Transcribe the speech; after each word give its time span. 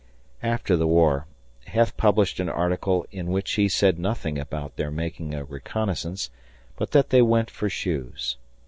After 0.41 0.75
the 0.75 0.87
war, 0.87 1.27
Heth 1.67 1.95
published 1.95 2.39
an 2.39 2.49
article 2.49 3.05
in 3.11 3.27
which 3.27 3.51
he 3.51 3.69
said 3.69 3.99
nothing 3.99 4.39
about 4.39 4.75
their 4.75 4.89
making 4.89 5.35
a 5.35 5.43
reconnaissance, 5.43 6.31
but 6.75 6.89
that 6.89 7.11
they 7.11 7.21
went 7.21 7.51
for 7.51 7.69
shoes. 7.69 8.37